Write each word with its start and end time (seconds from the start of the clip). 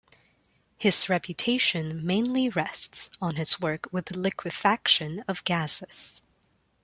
His 0.79 1.09
reputation 1.09 2.03
mainly 2.03 2.49
rests 2.49 3.11
on 3.21 3.35
his 3.35 3.61
work 3.61 3.87
with 3.91 4.15
liquefaction 4.15 5.23
of 5.27 5.43
gases. 5.43 6.23